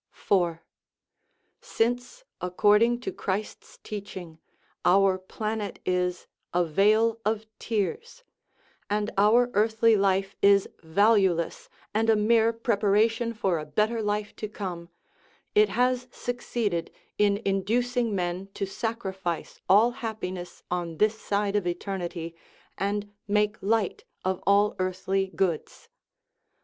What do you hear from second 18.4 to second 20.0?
to sacrifice all